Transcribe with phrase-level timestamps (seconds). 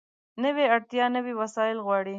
[0.43, 2.09] نوې اړتیا نوي وسایل غواړي